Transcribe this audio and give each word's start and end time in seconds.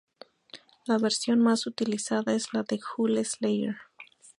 La 0.87 0.97
versión 0.97 1.37
más 1.41 1.67
utilizada 1.67 2.33
es 2.33 2.55
la 2.55 2.63
de 2.63 2.79
Jules 2.81 3.35
Lair. 3.39 3.75